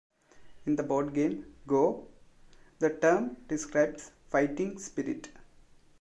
In 0.65 0.77
the 0.77 0.81
board 0.81 1.13
game 1.13 1.53
"Go" 1.67 2.07
the 2.79 2.89
term 2.89 3.37
describes 3.47 4.09
fighting 4.31 4.79
spirit. 4.79 5.29